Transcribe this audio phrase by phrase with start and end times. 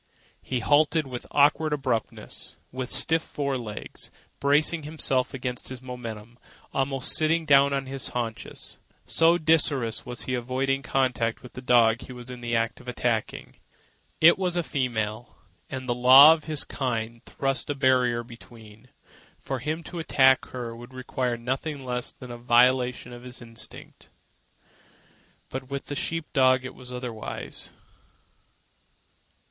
[0.41, 6.39] He halted with awkward abruptness, with stiff fore legs bracing himself against his momentum,
[6.73, 11.61] almost sitting down on his haunches, so desirous was he of avoiding contact with the
[11.61, 13.57] dog he was in the act of attacking.
[14.19, 15.35] It was a female,
[15.69, 18.87] and the law of his kind thrust a barrier between.
[19.37, 24.09] For him to attack her would require nothing less than a violation of his instinct.
[25.49, 27.71] But with the sheep dog it was otherwise.